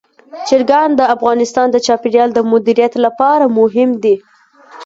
چرګان 0.47 0.89
د 0.95 1.01
افغانستان 1.15 1.67
د 1.71 1.77
چاپیریال 1.85 2.29
د 2.33 2.39
مدیریت 2.51 2.93
لپاره 3.05 3.45
مهم 3.59 3.89
دي. 4.03 4.15